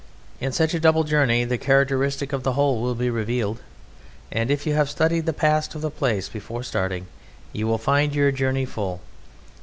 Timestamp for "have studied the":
4.73-5.31